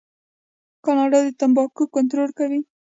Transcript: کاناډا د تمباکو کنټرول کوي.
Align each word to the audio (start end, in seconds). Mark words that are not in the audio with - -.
کاناډا 0.85 1.19
د 1.25 1.29
تمباکو 1.39 1.83
کنټرول 1.95 2.29
کوي. 2.39 2.59